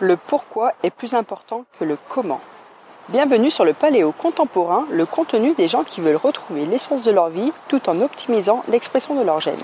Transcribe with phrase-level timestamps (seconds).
[0.00, 2.40] Le pourquoi est plus important que le comment.
[3.08, 7.30] Bienvenue sur le Paléo contemporain, le contenu des gens qui veulent retrouver l'essence de leur
[7.30, 9.58] vie tout en optimisant l'expression de leur gène.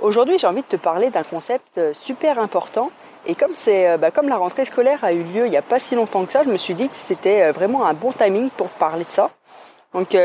[0.00, 2.90] Aujourd'hui, j'ai envie de te parler d'un concept euh, super important.
[3.24, 5.62] Et comme, c'est, euh, bah, comme la rentrée scolaire a eu lieu il n'y a
[5.62, 8.10] pas si longtemps que ça, je me suis dit que c'était euh, vraiment un bon
[8.10, 9.30] timing pour parler de ça.
[9.94, 10.16] Donc,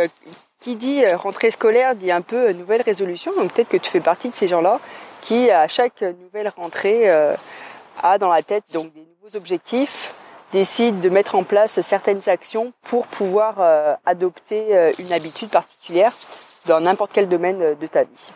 [0.62, 3.34] qui dit rentrée scolaire dit un peu nouvelle résolution.
[3.36, 4.80] Donc, peut-être que tu fais partie de ces gens-là
[5.22, 10.14] qui, à chaque nouvelle rentrée, a dans la tête donc des nouveaux objectifs,
[10.54, 13.56] décide de mettre en place certaines actions pour pouvoir
[14.06, 16.14] adopter une habitude particulière
[16.68, 18.32] dans n'importe quel domaine de ta vie.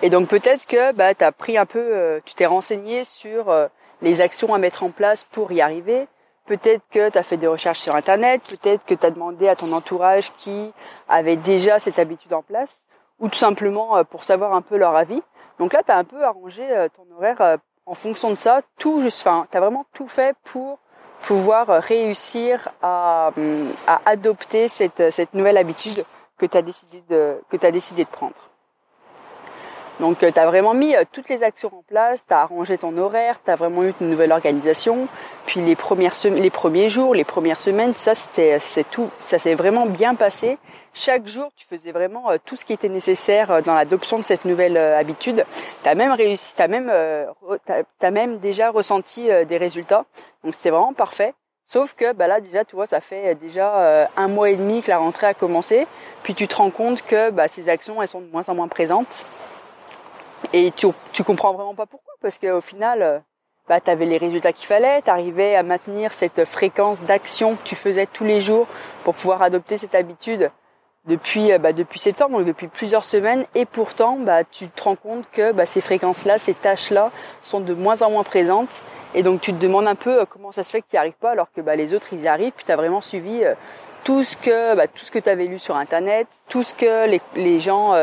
[0.00, 3.50] Et donc peut-être que bah, tu as pris un peu, euh, tu t'es renseigné sur
[3.50, 3.66] euh,
[4.00, 6.06] les actions à mettre en place pour y arriver.
[6.48, 9.54] Peut-être que tu as fait des recherches sur Internet, peut-être que tu as demandé à
[9.54, 10.72] ton entourage qui
[11.08, 12.86] avait déjà cette habitude en place,
[13.20, 15.22] ou tout simplement euh, pour savoir un peu leur avis.
[15.58, 16.62] Donc là, tu as un peu arrangé
[16.96, 20.78] ton horaire en fonction de ça, tout enfin, tu as vraiment tout fait pour
[21.22, 23.72] pouvoir réussir à, hum,
[24.06, 26.04] adopter cette, nouvelle habitude
[26.38, 28.47] que tu as décidé de prendre.
[30.00, 32.78] Donc euh, tu as vraiment mis euh, toutes les actions en place, tu as arrangé
[32.78, 35.08] ton horaire, tu as vraiment eu une nouvelle organisation.
[35.46, 39.54] Puis les premières les premiers jours, les premières semaines, ça c'était c'est tout, ça s'est
[39.54, 40.58] vraiment bien passé.
[40.94, 44.44] Chaque jour, tu faisais vraiment euh, tout ce qui était nécessaire dans l'adoption de cette
[44.44, 45.44] nouvelle habitude.
[45.82, 46.92] Tu as même réussi, tu même
[48.02, 50.04] même déjà ressenti des résultats.
[50.44, 51.34] Donc c'était vraiment parfait.
[51.66, 54.88] Sauf que bah là déjà tu vois ça fait déjà un mois et demi que
[54.88, 55.86] la rentrée a commencé,
[56.22, 58.68] puis tu te rends compte que bah, ces actions elles sont de moins en moins
[58.68, 59.26] présentes.
[60.52, 63.18] Et tu, tu comprends vraiment pas pourquoi, parce qu'au final, euh,
[63.68, 67.62] bah, tu avais les résultats qu'il fallait, tu arrivais à maintenir cette fréquence d'action que
[67.64, 68.66] tu faisais tous les jours
[69.04, 70.50] pour pouvoir adopter cette habitude
[71.06, 74.96] depuis, euh, bah, depuis septembre, donc depuis plusieurs semaines, et pourtant bah, tu te rends
[74.96, 77.10] compte que bah, ces fréquences-là, ces tâches-là
[77.42, 78.80] sont de moins en moins présentes,
[79.14, 81.00] et donc tu te demandes un peu euh, comment ça se fait que tu n'y
[81.00, 83.42] arrives pas alors que bah, les autres ils y arrivent, puis tu as vraiment suivi
[84.04, 87.06] tout ce que, bah, tout ce que tu avais lu sur Internet, tout ce que
[87.06, 87.94] les, les gens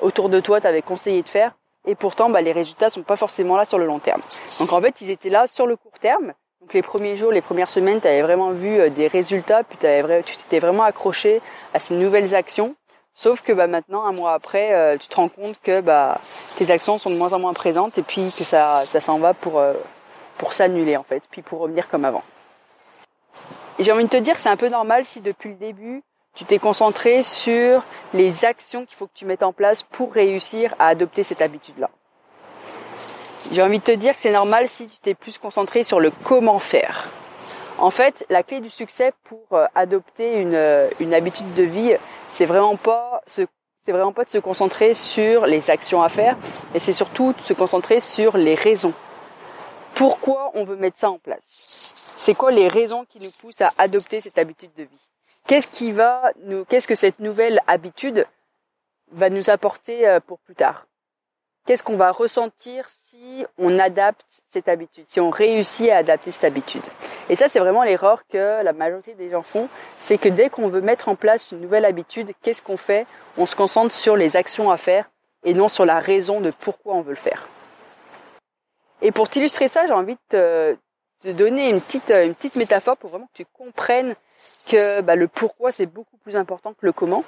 [0.00, 1.52] autour de toi t'avaient conseillé de faire,
[1.86, 4.20] et pourtant bah, les résultats sont pas forcément là sur le long terme.
[4.60, 6.32] Donc en fait, ils étaient là sur le court terme.
[6.60, 9.84] Donc les premiers jours, les premières semaines, tu avais vraiment vu euh, des résultats, puis
[9.86, 11.40] avais, tu t'étais vraiment accroché
[11.74, 12.76] à ces nouvelles actions.
[13.14, 16.20] Sauf que bah, maintenant, un mois après, euh, tu te rends compte que bah,
[16.56, 19.34] tes actions sont de moins en moins présentes et puis que ça, ça s'en va
[19.34, 19.74] pour, euh,
[20.38, 22.22] pour s'annuler en fait, puis pour revenir comme avant.
[23.78, 26.02] Et j'ai envie de te dire, c'est un peu normal si depuis le début,
[26.34, 27.84] tu t'es concentré sur
[28.14, 31.90] les actions qu'il faut que tu mettes en place pour réussir à adopter cette habitude-là.
[33.50, 36.10] J'ai envie de te dire que c'est normal si tu t'es plus concentré sur le
[36.24, 37.10] comment faire.
[37.78, 41.96] En fait, la clé du succès pour euh, adopter une, euh, une habitude de vie,
[42.30, 46.36] c'est vraiment pas c'est vraiment pas de se concentrer sur les actions à faire,
[46.72, 48.94] mais c'est surtout de se concentrer sur les raisons.
[49.94, 52.01] Pourquoi on veut mettre ça en place?
[52.24, 55.08] C'est quoi les raisons qui nous poussent à adopter cette habitude de vie?
[55.48, 58.28] Qu'est-ce qui va nous, qu'est-ce que cette nouvelle habitude
[59.10, 60.86] va nous apporter euh, pour plus tard?
[61.66, 66.44] Qu'est-ce qu'on va ressentir si on adapte cette habitude, si on réussit à adapter cette
[66.44, 66.84] habitude?
[67.28, 69.68] Et ça, c'est vraiment l'erreur que la majorité des gens font,
[69.98, 73.04] c'est que dès qu'on veut mettre en place une nouvelle habitude, qu'est-ce qu'on fait?
[73.36, 75.10] On se concentre sur les actions à faire
[75.42, 77.48] et non sur la raison de pourquoi on veut le faire.
[79.00, 80.76] Et pour t'illustrer ça, j'ai envie de te,
[81.22, 84.14] te donner une petite, euh, une petite métaphore pour vraiment que tu comprennes
[84.68, 87.24] que bah, le pourquoi c'est beaucoup plus important que le comment.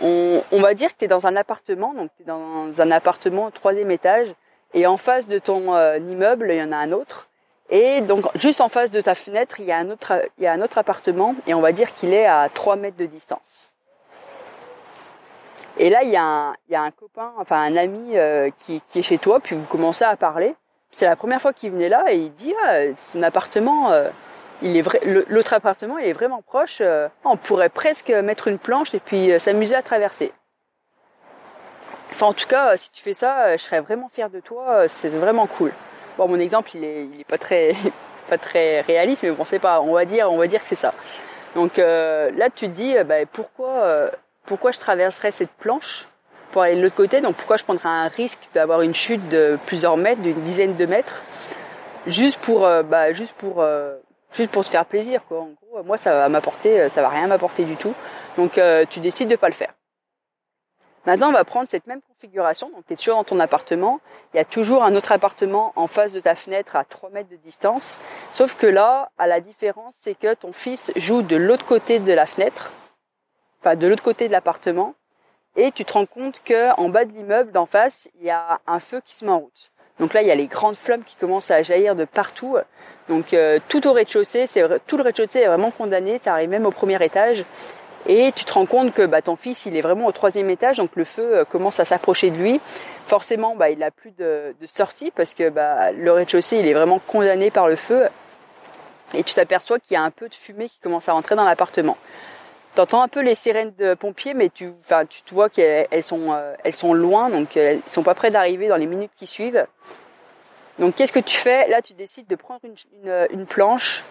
[0.00, 3.46] On, va dire que tu es dans un appartement, donc tu es dans un appartement
[3.46, 4.28] au troisième étage,
[4.74, 7.28] et en face de ton euh, immeuble, il y en a un autre.
[7.70, 10.46] Et donc juste en face de ta fenêtre, il y a un autre, il y
[10.48, 13.70] a un autre appartement, et on va dire qu'il est à 3 mètres de distance.
[15.76, 18.50] Et là, il y a un, il y a un copain, enfin un ami euh,
[18.58, 20.54] qui est chez toi, puis vous commencez à parler.
[20.94, 22.82] C'est la première fois qu'il venait là et il dit ah
[23.12, 24.10] son appartement euh,
[24.62, 28.58] il est vrai l'autre appartement il est vraiment proche euh, on pourrait presque mettre une
[28.60, 30.32] planche et puis euh, s'amuser à traverser.
[32.12, 35.08] Enfin en tout cas si tu fais ça je serais vraiment fier de toi c'est
[35.08, 35.72] vraiment cool.
[36.16, 37.38] Bon mon exemple il est pas
[38.38, 40.94] très réaliste mais bon c'est pas on va dire on va dire que c'est ça.
[41.56, 44.10] Donc là tu te dis bah, pourquoi
[44.46, 46.06] pourquoi je traverserais cette planche
[46.54, 47.20] pour aller de l'autre côté.
[47.20, 50.86] Donc pourquoi je prendrais un risque d'avoir une chute de plusieurs mètres, d'une dizaine de
[50.86, 51.20] mètres,
[52.06, 53.96] juste pour, euh, bah, euh,
[54.36, 55.20] te faire plaisir.
[55.32, 57.92] En gros, moi, ça va m'apporter, euh, ça va rien m'apporter du tout.
[58.36, 59.74] Donc tu décides de pas le faire.
[61.06, 62.70] Maintenant, on va prendre cette même configuration.
[62.70, 64.00] Donc, tu es toujours dans ton appartement.
[64.32, 67.28] Il y a toujours un autre appartement en face de ta fenêtre à 3 mètres
[67.28, 67.98] de distance.
[68.32, 72.12] Sauf que là, à la différence, c'est que ton fils joue de l'autre côté de
[72.12, 72.72] la fenêtre.
[73.60, 74.94] Enfin, de l'autre côté de l'appartement
[75.56, 78.60] et tu te rends compte que en bas de l'immeuble d'en face, il y a
[78.66, 79.70] un feu qui se met en route.
[80.00, 82.56] Donc là, il y a les grandes flammes qui commencent à jaillir de partout.
[83.08, 86.20] Donc euh, tout au rez-de-chaussée, c'est tout le rez-de-chaussée est vraiment condamné.
[86.24, 87.44] Ça arrive même au premier étage.
[88.06, 90.76] Et tu te rends compte que bah, ton fils, il est vraiment au troisième étage,
[90.76, 92.60] donc le feu euh, commence à s'approcher de lui.
[93.06, 96.98] Forcément, bah, il n'a plus de, sortie parce que bah, le rez-de-chaussée, il est vraiment
[96.98, 98.08] condamné par le feu.
[99.14, 101.44] Et tu t'aperçois qu'il y a un peu de fumée qui commence à rentrer dans
[101.44, 101.96] l'appartement.
[102.74, 106.54] T'entends un peu les sirènes de pompiers, mais tu, enfin, tu vois qu'elles sont, euh,
[106.64, 109.64] elles sont loin, donc elles sont pas près d'arriver dans les minutes qui suivent.
[110.80, 111.68] Donc qu'est-ce que tu fais?
[111.68, 112.60] Là, tu décides de prendre
[113.30, 114.02] une, planche,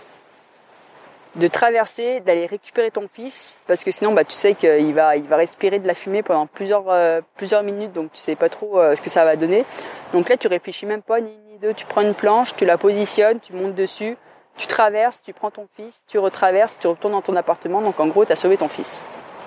[1.36, 5.28] de traverser, d'aller récupérer ton fils, parce que sinon, bah, tu sais qu'il va, il
[5.28, 8.80] va respirer de la fumée pendant plusieurs, euh, plusieurs minutes, donc tu sais pas trop
[8.80, 9.66] euh, ce que ça va donner.
[10.14, 11.74] Donc là, tu réfléchis même pas ni ni deux.
[11.74, 14.16] Tu prends une planche, tu la positionnes, tu montes dessus,
[14.58, 17.82] tu traverses, tu prends ton fils, tu retraverses, tu retournes dans ton appartement.
[17.82, 19.02] Donc en gros, tu as sauvé ton fils.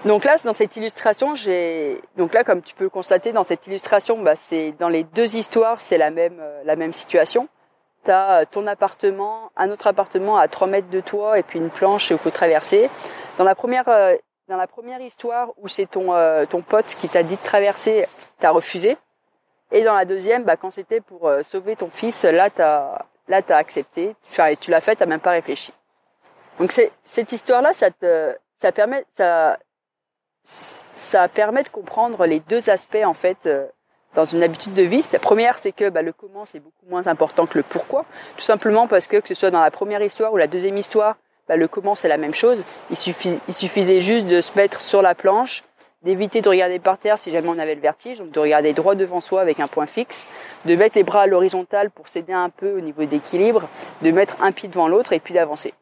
[0.04, 3.66] Donc là, dans cette illustration, j'ai donc là, comme tu peux le constater, dans cette
[3.66, 7.48] illustration, bah, c'est dans les deux histoires, c'est la même euh, la même situation.
[8.04, 11.58] Tu as euh, ton appartement, un autre appartement à 3 mètres de toi et puis
[11.58, 12.88] une planche où faut traverser.
[13.38, 14.14] Dans la première euh,
[14.48, 16.14] dans la première histoire où c'est ton
[16.48, 18.06] ton pote qui t'a dit de traverser,
[18.38, 18.96] tu as refusé.
[19.72, 23.42] Et dans la deuxième, bah, quand c'était pour sauver ton fils, là, tu as Là,
[23.42, 24.14] tu as accepté,
[24.60, 25.72] tu l'as fait, tu même pas réfléchi.
[26.58, 26.72] Donc
[27.04, 29.58] cette histoire-là, ça, te, ça, permet, ça,
[30.96, 33.66] ça permet de comprendre les deux aspects en fait euh,
[34.14, 35.04] dans une habitude de vie.
[35.12, 38.06] La première, c'est que bah, le comment c'est beaucoup moins important que le pourquoi,
[38.36, 41.16] tout simplement parce que que ce soit dans la première histoire ou la deuxième histoire,
[41.48, 42.64] bah, le comment c'est la même chose.
[42.90, 42.96] Il,
[43.48, 45.64] il suffisait juste de se mettre sur la planche,
[46.06, 48.94] d'éviter de regarder par terre si jamais on avait le vertige, donc de regarder droit
[48.94, 50.28] devant soi avec un point fixe,
[50.64, 53.68] de mettre les bras à l'horizontale pour s'aider un peu au niveau d'équilibre,
[54.02, 55.74] de mettre un pied devant l'autre et puis d'avancer.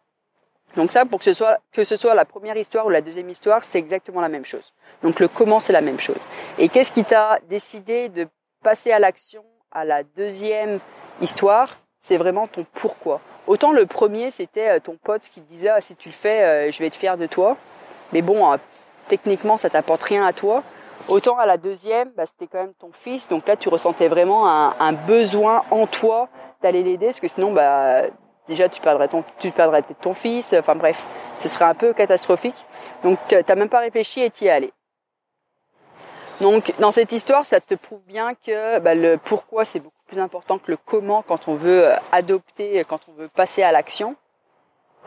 [0.76, 3.28] Donc ça, pour que ce soit que ce soit la première histoire ou la deuxième
[3.28, 4.72] histoire, c'est exactement la même chose.
[5.02, 6.18] Donc le comment c'est la même chose.
[6.58, 8.26] Et qu'est-ce qui t'a décidé de
[8.62, 10.80] passer à l'action à la deuxième
[11.20, 11.68] histoire?
[12.00, 13.20] C'est vraiment ton pourquoi.
[13.46, 16.42] Autant le premier, c'était euh, ton pote qui te disait ah, si tu le fais,
[16.42, 17.56] euh, je vais être fier de toi.
[18.12, 18.56] Mais bon, euh,
[19.08, 20.62] techniquement ça t'apporte rien à toi.
[21.08, 24.48] Autant à la deuxième, bah, c'était quand même ton fils, donc là tu ressentais vraiment
[24.48, 26.28] un, besoin en toi
[26.62, 28.02] d'aller l'aider, parce que sinon bah
[28.48, 31.04] déjà tu perdrais ton tu perdrais ton fils, enfin bref,
[31.38, 32.64] ce serait un peu catastrophique.
[33.02, 34.72] Donc t'as même pas réfléchi et t'y es allé.
[36.40, 40.18] Donc dans cette histoire, ça te prouve bien que bah, le pourquoi c'est beaucoup plus
[40.18, 44.16] important que le comment quand on veut euh, adopter, quand on veut passer à l'action.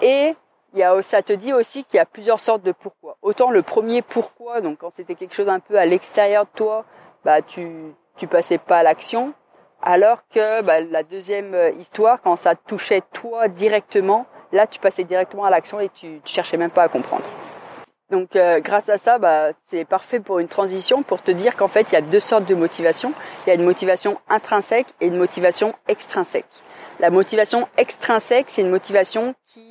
[0.02, 0.36] Et
[0.78, 3.18] il y a, ça te dit aussi qu'il y a plusieurs sortes de pourquoi.
[3.24, 6.86] Autant le premier pourquoi, donc quand c'était quelque chose un peu à l'extérieur de toi,
[7.26, 7.68] bah tu
[8.16, 9.34] tu passais pas à l'action,
[9.82, 15.04] alors que bah, la deuxième euh, histoire, quand ça touchait toi directement, là tu passais
[15.04, 17.26] directement à l'action et tu, tu cherchais même pas à comprendre.
[18.12, 21.68] Donc euh, grâce à ça, bah, c'est parfait pour une transition pour te dire qu'en
[21.68, 23.14] fait il y a deux sortes de motivation.
[23.46, 26.64] Il y a une motivation intrinsèque et une motivation extrinsèque.
[27.00, 29.67] La motivation extrinsèque, c'est une motivation qui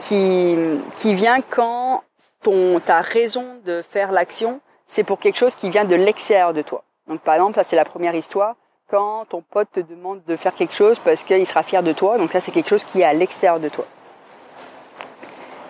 [0.00, 2.02] qui, vient quand
[2.42, 6.62] ton, ta raison de faire l'action, c'est pour quelque chose qui vient de l'extérieur de
[6.62, 6.84] toi.
[7.06, 8.56] Donc par exemple, ça c'est la première histoire,
[8.90, 12.18] quand ton pote te demande de faire quelque chose parce qu'il sera fier de toi,
[12.18, 13.86] donc là c'est quelque chose qui est à l'extérieur de toi.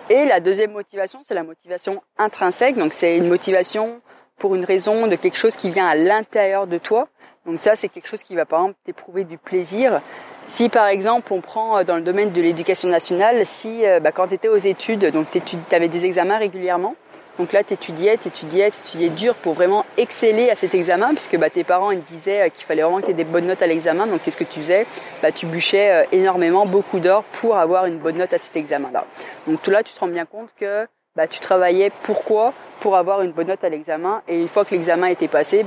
[0.09, 4.01] Et la deuxième motivation, c'est la motivation intrinsèque, donc c'est une motivation
[4.39, 7.07] pour une raison de quelque chose qui vient à l'intérieur de toi.
[7.45, 10.01] Donc ça, c'est quelque chose qui va par exemple t'éprouver du plaisir.
[10.49, 14.11] Si par exemple on prend euh, dans le domaine de l'éducation nationale, si euh, bah,
[14.11, 16.95] quand tu étais aux études, donc tu avais des examens régulièrement,
[17.37, 21.09] donc là tu étudiais, tu étudiais, tu étudiais dur pour vraiment exceller à cet examen,
[21.09, 23.45] puisque bah, tes parents ils disaient euh, qu'il fallait vraiment que tu aies des bonnes
[23.45, 24.87] notes à l'examen, donc qu'est-ce que tu faisais?
[25.21, 29.05] Bah, Tu bûchais énormément, beaucoup d'heures pour avoir une bonne note à cet examen-là.
[29.45, 30.87] Donc tout là tu te rends bien compte que
[31.29, 32.53] tu travaillais pourquoi?
[32.79, 35.63] Pour avoir une bonne note à l'examen, et une fois que l'examen était passé,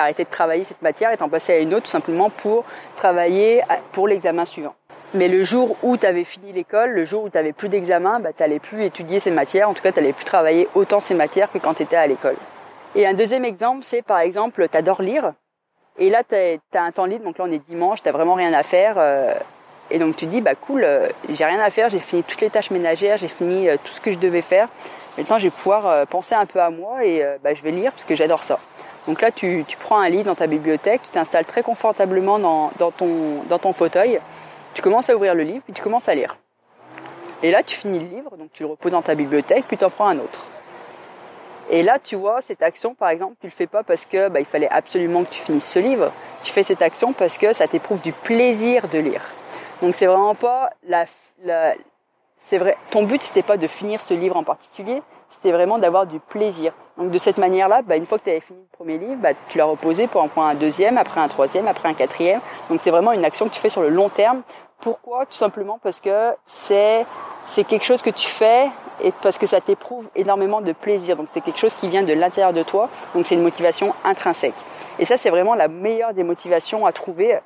[0.00, 2.64] arrêté de travailler cette matière et t'en passais à une autre tout simplement pour
[2.96, 4.74] travailler pour l'examen suivant.
[5.14, 8.18] Mais le jour où tu avais fini l'école, le jour où tu n'avais plus d'examen,
[8.20, 11.00] bah, tu n'allais plus étudier ces matières, en tout cas tu n'allais plus travailler autant
[11.00, 12.36] ces matières que quand tu étais à l'école.
[12.94, 15.34] Et un deuxième exemple, c'est par exemple, tu adores lire,
[15.98, 18.54] et là tu as, un temps libre, donc là on est dimanche, tu vraiment rien
[18.54, 19.34] à faire, euh,
[19.90, 22.48] et donc tu dis, bah cool, euh, j'ai rien à faire, j'ai fini toutes les
[22.48, 24.68] tâches ménagères, j'ai fini euh, tout ce que je devais faire,
[25.18, 28.04] maintenant je vais pouvoir penser un peu à moi et bah, je vais lire parce
[28.04, 28.58] que j'adore ça.
[29.06, 33.72] Donc là, tu, prends un livre dans ta bibliothèque, tu t'installes très confortablement dans, ton,
[33.72, 34.20] fauteuil,
[34.74, 36.36] tu commences à ouvrir le livre, puis tu commences à lire.
[37.42, 39.84] Et là, tu finis le livre, donc tu le reposes dans ta bibliothèque, puis tu
[39.84, 40.46] en prends un autre.
[41.70, 44.40] Et là, tu vois, cette action, par exemple, tu le fais pas parce que bah,
[44.40, 46.12] il fallait absolument que tu finisses ce livre.
[46.42, 49.22] Tu fais cette action parce que ça t'éprouve du plaisir de lire.
[49.80, 51.06] Donc c'est vraiment pas la,
[52.38, 52.76] c'est vrai.
[52.90, 56.72] Ton but c'était pas de finir ce livre en particulier, c'était vraiment d'avoir du plaisir.
[56.98, 59.30] Donc de cette manière-là, bah, une fois que tu avais fini le premier livre, bah,
[59.48, 62.40] tu l'as reposé pour en prendre un deuxième, après un troisième, après un quatrième.
[62.68, 64.42] Donc c'est vraiment une action que tu fais sur le long terme.
[64.80, 65.26] Pourquoi?
[65.26, 67.06] Tout simplement parce que c'est
[67.46, 68.68] c'est quelque chose que tu fais
[69.02, 71.16] et parce que ça t'éprouve énormément de plaisir.
[71.16, 72.88] Donc c'est quelque chose qui vient de l'intérieur de toi.
[73.14, 74.54] Donc c'est une motivation intrinsèque.
[74.98, 77.38] Et ça c'est vraiment la meilleure des motivations à trouver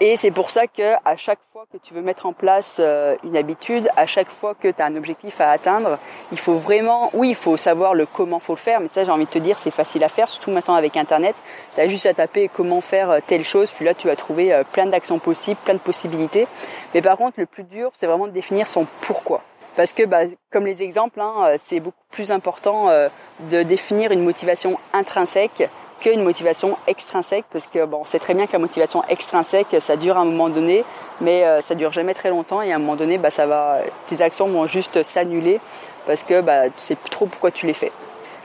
[0.00, 3.16] et c'est pour ça que à chaque fois que tu veux mettre en place euh,
[3.24, 5.98] une habitude, à chaque fois que tu as un objectif à atteindre,
[6.30, 9.10] il faut vraiment, oui, il faut savoir le comment faut le faire, mais ça j'ai
[9.10, 11.34] envie de te dire, c'est facile à faire, surtout maintenant avec internet.
[11.74, 14.52] Tu as juste à taper comment faire euh, telle chose, puis là tu vas trouver
[14.52, 16.46] euh, plein d'actions possibles, plein de possibilités.
[16.92, 19.42] Mais par contre, le plus dur, c'est vraiment de définir son pourquoi.
[19.74, 22.90] Parce que, bah, comme les exemples, hein, c'est beaucoup plus important
[23.40, 25.62] de définir une motivation intrinsèque
[26.02, 29.96] qu'une motivation extrinsèque parce que bon, on sait très bien que la motivation extrinsèque, ça
[29.96, 30.84] dure à un moment donné,
[31.20, 33.78] mais euh, ça dure jamais très longtemps et à un moment donné, bah, ça va,
[34.08, 35.60] tes actions vont juste s'annuler
[36.06, 37.92] parce que bah, tu sais trop pourquoi tu les fais.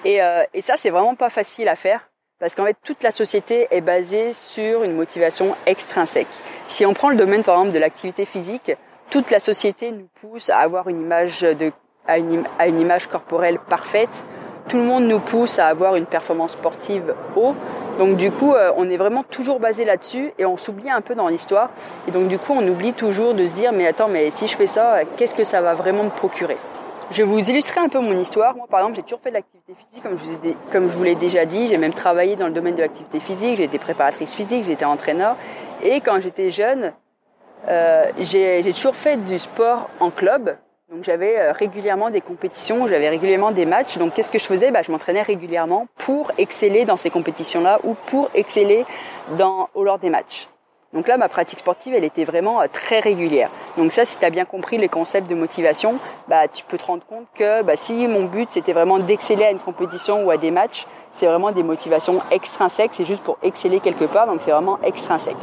[0.05, 2.07] Et, euh, et ça, c'est vraiment pas facile à faire
[2.39, 6.27] parce qu'en fait, toute la société est basée sur une motivation extrinsèque.
[6.67, 8.71] Si on prend le domaine par exemple de l'activité physique,
[9.09, 11.71] toute la société nous pousse à avoir une image de,
[12.05, 14.23] à une, à une image corporelle parfaite
[14.67, 17.55] tout le monde nous pousse à avoir une performance sportive haut.
[17.97, 21.15] Donc du coup, euh, on est vraiment toujours basé là-dessus et on s'oublie un peu
[21.15, 21.69] dans l'histoire.
[22.07, 24.55] Et donc du coup, on oublie toujours de se dire mais attends, mais si je
[24.55, 26.57] fais ça, qu'est-ce que ça va vraiment me procurer?
[27.09, 28.55] Je vais vous illustrer un peu mon histoire.
[28.55, 30.97] Moi, par exemple, j'ai toujours fait de l'activité physique, comme je vous, ai, comme je
[30.97, 31.67] vous l'ai déjà dit.
[31.67, 33.57] J'ai même travaillé dans le domaine de l'activité physique.
[33.57, 35.37] J'ai été préparatrice physique, j'ai été entraîneur.
[35.81, 36.91] Et quand j'étais jeune,
[37.69, 40.57] euh, j'ai toujours fait du sport en club.
[40.89, 43.97] Donc j'avais euh, régulièrement des compétitions, j'avais régulièrement des matchs.
[43.97, 44.71] Donc qu'est-ce que je faisais?
[44.71, 48.85] Bah, Je m'entraînais régulièrement pour exceller dans ces compétitions-là ou pour exceller
[49.37, 50.47] dans, au lors des matchs.
[50.93, 53.51] Donc là, ma pratique sportive, elle était vraiment euh, très régulière.
[53.75, 56.85] Donc ça, si tu as bien compris les concepts de motivation, bah, tu peux te
[56.85, 60.37] rendre compte que bah, si mon but, c'était vraiment d'exceller à une compétition ou à
[60.37, 64.51] des matchs, c'est vraiment des motivations extrinsèques, c'est juste pour exceller quelque part, donc c'est
[64.51, 65.35] vraiment extrinsèque.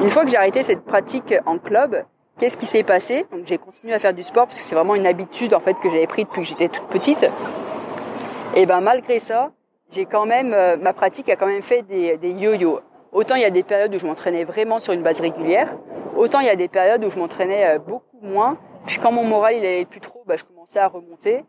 [0.00, 2.02] Une fois que j'ai arrêté cette pratique en club,
[2.38, 4.94] Qu'est-ce qui s'est passé Donc j'ai continué à faire du sport parce que c'est vraiment
[4.94, 7.26] une habitude en fait que j'avais pris depuis que j'étais toute petite.
[8.56, 9.50] Et ben malgré ça,
[9.92, 12.80] j'ai quand même euh, ma pratique a quand même fait des, yo-yo.
[13.12, 15.76] Autant il y a des périodes où je m'entraînais vraiment sur une base régulière,
[16.16, 18.56] autant il y a des périodes où je m'entraînais euh, beaucoup moins.
[18.86, 21.44] Puis quand mon moral il allait plus trop, bah, je commençais à remonter.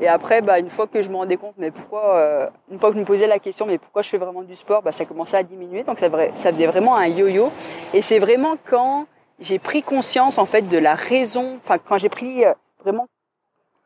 [0.00, 2.90] Et après, bah, une fois que je me rendais compte, mais pourquoi, euh, une fois
[2.90, 5.04] que je me posais la question, mais pourquoi je fais vraiment du sport, bah, ça
[5.04, 5.82] commençait à diminuer.
[5.82, 7.50] Donc ça, ça faisait vraiment un yo-yo.
[7.92, 9.06] Et c'est vraiment quand
[9.38, 13.06] j'ai pris conscience en fait de la raison, enfin quand j'ai pris euh, vraiment,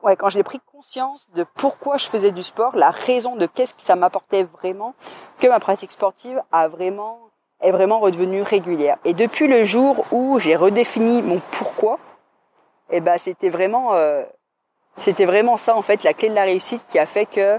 [0.02, 3.74] ouais, quand j'ai pris conscience de pourquoi je faisais du sport, la raison de qu'est-ce
[3.74, 4.94] que ça m'apportait vraiment,
[5.38, 7.18] que ma pratique sportive a vraiment
[7.60, 8.98] est vraiment redevenue régulière.
[9.04, 11.98] Et depuis le jour où j'ai redéfini mon pourquoi,
[12.90, 14.24] et eh ben c'était vraiment euh,
[14.98, 17.58] c'était vraiment ça en fait la clé de la réussite qui a fait que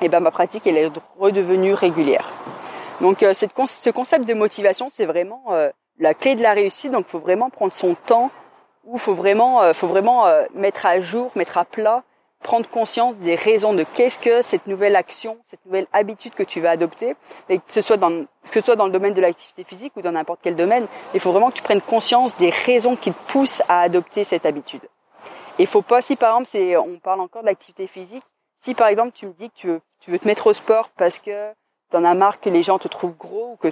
[0.00, 2.32] eh ben ma pratique elle est redevenue régulière.
[3.00, 6.92] Donc euh, ce concept de motivation c'est vraiment euh, la clé de la réussite.
[6.92, 8.30] Donc, il faut vraiment prendre son temps,
[8.84, 12.02] ou faut vraiment, euh, faut vraiment euh, mettre à jour, mettre à plat,
[12.42, 16.60] prendre conscience des raisons de qu'est-ce que cette nouvelle action, cette nouvelle habitude que tu
[16.60, 17.16] vas adopter,
[17.48, 20.02] et que ce soit dans, que ce soit dans le domaine de l'activité physique ou
[20.02, 23.32] dans n'importe quel domaine, il faut vraiment que tu prennes conscience des raisons qui te
[23.32, 24.82] poussent à adopter cette habitude.
[25.58, 28.24] Il faut pas, si par exemple, on parle encore de l'activité physique,
[28.56, 30.90] si par exemple tu me dis que tu veux, tu veux te mettre au sport
[30.96, 31.52] parce que
[31.90, 33.68] t'en as marre que les gens te trouvent gros ou que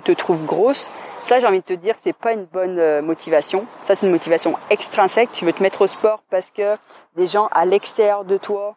[0.00, 0.90] te trouvent grosse,
[1.22, 3.66] ça j'ai envie de te dire que c'est pas une bonne euh, motivation.
[3.84, 5.30] Ça c'est une motivation extrinsèque.
[5.32, 6.76] Tu veux te mettre au sport parce que
[7.16, 8.76] des gens à l'extérieur de toi,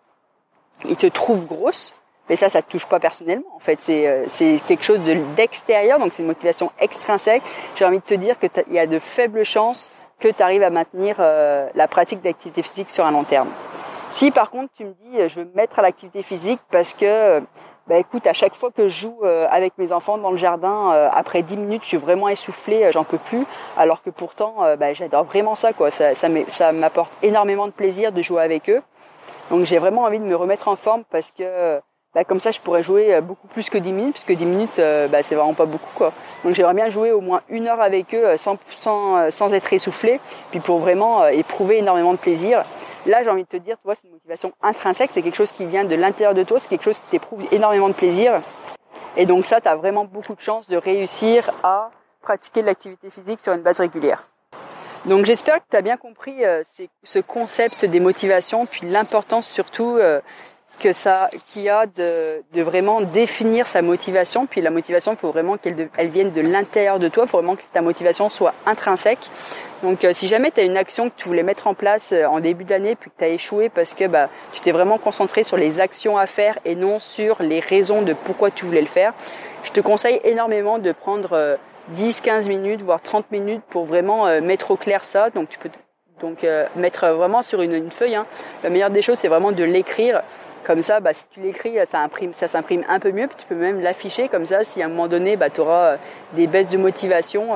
[0.86, 1.94] ils te trouvent grosse.
[2.30, 3.56] Mais ça, ça te touche pas personnellement.
[3.56, 5.00] En fait, c'est euh, c'est quelque chose
[5.38, 7.42] d'extérieur, donc c'est une motivation extrinsèque.
[7.76, 10.64] J'ai envie de te dire que il y a de faibles chances que tu arrives
[10.64, 13.50] à maintenir euh, la pratique d'activité physique sur un long terme.
[14.12, 17.42] Si par contre tu me dis je veux me mettre à l'activité physique parce que
[17.88, 20.92] bah écoute, à chaque fois que je joue euh, avec mes enfants dans le jardin,
[20.92, 23.46] euh, après 10 minutes, je suis vraiment essoufflée, euh, j'en peux plus.
[23.78, 25.90] Alors que pourtant, bah, j'adore vraiment ça, quoi.
[25.90, 28.82] Ça, ça m'apporte énormément de plaisir de jouer avec eux.
[29.52, 31.80] Donc j'ai vraiment envie de me remettre en forme parce que
[32.14, 35.24] bah, comme ça, je pourrais jouer beaucoup plus que 10 minutes, puisque 10 minutes, bah,
[35.24, 36.12] c'est vraiment pas beaucoup, quoi.
[36.44, 40.20] Donc j'aimerais bien jouer au moins une heure avec eux sans, sans, sans être essoufflé,
[40.52, 42.66] puis pour vraiment éprouver énormément de plaisir.
[43.08, 45.54] Là, j'ai envie de te dire, tu vois, c'est une motivation intrinsèque, c'est quelque chose
[45.54, 48.42] qui vient de l'intérieur de toi, c'est quelque chose qui t'éprouve énormément de plaisir.
[49.16, 51.90] Et donc ça, tu as vraiment beaucoup de chances de réussir à
[52.22, 54.28] pratiquer de l'activité physique sur une base régulière.
[55.06, 56.64] Donc j'espère que tu as bien compris euh,
[57.04, 60.20] ce concept des motivations, puis l'importance surtout euh,
[60.80, 64.46] que ça, qu'il y a de, de, vraiment définir sa motivation.
[64.46, 67.24] Puis la motivation, il faut vraiment qu'elle elle vienne de l'intérieur de toi.
[67.26, 69.30] Il faut vraiment que ta motivation soit intrinsèque.
[69.84, 72.26] Donc euh, si jamais tu as une action que tu voulais mettre en place euh,
[72.26, 75.44] en début d'année puis que tu as échoué parce que bah, tu t'es vraiment concentré
[75.44, 78.88] sur les actions à faire et non sur les raisons de pourquoi tu voulais le
[78.88, 79.14] faire,
[79.64, 81.58] je te conseille énormément de prendre
[81.96, 85.30] 10-15 euh, minutes, voire 30 minutes pour vraiment mettre au clair ça.
[85.30, 85.70] Donc tu peux
[86.22, 86.44] donc
[86.76, 88.16] mettre vraiment sur une, une feuille.
[88.16, 88.26] Hein.
[88.64, 90.24] La meilleure des choses, c'est vraiment de l'écrire.
[90.64, 93.28] Comme ça, bah, si tu l'écris, ça ça s'imprime un peu mieux.
[93.28, 94.64] Puis tu peux même l'afficher comme ça.
[94.64, 95.98] Si à un moment donné, bah, tu auras
[96.34, 97.56] des baisses de motivation,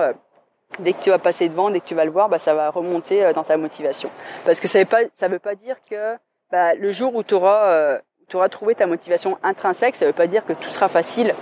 [0.80, 2.70] dès que tu vas passer devant, dès que tu vas le voir, bah, ça va
[2.70, 4.10] remonter euh, dans ta motivation.
[4.46, 6.16] Parce que ça ne veut, veut pas dire que
[6.52, 8.00] bah, le jour où tu auras, euh,
[8.34, 11.34] auras, trouvé ta motivation intrinsèque, ça ne veut pas dire que tout sera facile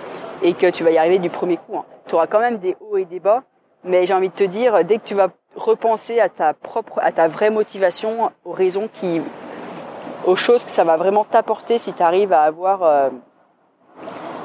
[0.42, 1.78] et que tu vas y arriver du premier coup.
[1.78, 1.86] Hein.
[2.08, 3.44] Tu auras quand même des hauts et des bas,
[3.84, 7.12] mais j'ai envie de te dire, dès que tu vas repenser à ta propre, à
[7.12, 9.22] ta vraie motivation, aux raisons qui,
[10.29, 13.09] aux choses que ça va vraiment t'apporter si tu arrives à avoir, euh,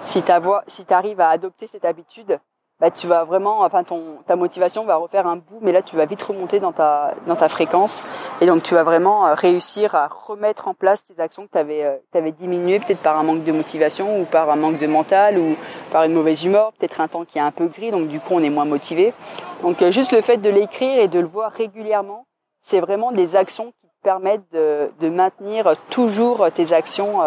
[0.07, 0.33] si tu
[0.69, 2.39] si à adopter cette habitude,
[2.81, 5.95] bah, tu vas vraiment, enfin ton, ta motivation va refaire un bout, mais là tu
[5.95, 8.05] vas vite remonter dans ta, dans ta fréquence,
[8.41, 11.59] et donc tu vas vraiment euh, réussir à remettre en place tes actions que tu
[11.59, 14.87] avais, euh, avais diminuées, peut-être par un manque de motivation, ou par un manque de
[14.87, 15.55] mental, ou
[15.93, 18.33] par une mauvaise humeur, peut-être un temps qui est un peu gris, donc du coup
[18.33, 19.13] on est moins motivé.
[19.63, 22.27] Donc euh, juste le fait de l'écrire et de le voir régulièrement,
[22.63, 23.73] c'est vraiment des actions
[24.05, 27.21] permettent de, maintenir toujours tes actions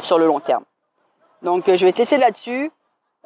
[0.00, 0.64] sur le long terme.
[1.42, 2.72] Donc je vais te laisser là-dessus.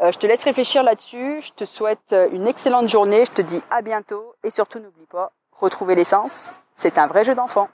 [0.00, 1.40] Euh, je te laisse réfléchir là-dessus.
[1.40, 3.24] Je te souhaite euh, une excellente journée.
[3.24, 4.34] Je te dis à bientôt.
[4.44, 7.68] Et surtout, n'oublie pas, retrouver l'essence, c'est un vrai jeu d'enfant.